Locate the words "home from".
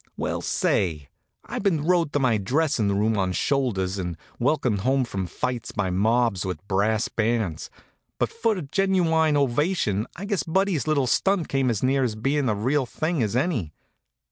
4.79-5.27